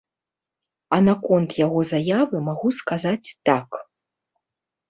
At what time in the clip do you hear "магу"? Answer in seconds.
2.49-2.73